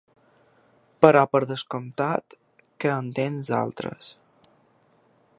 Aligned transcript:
Però 1.05 1.21
per 1.33 1.41
descomptat 1.51 2.35
que 2.85 2.93
en 3.01 3.11
tens 3.19 3.51
d'altres. 3.53 4.09